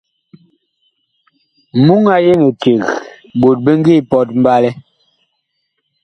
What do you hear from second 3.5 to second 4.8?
bi ngi pɔt mɓalɛ.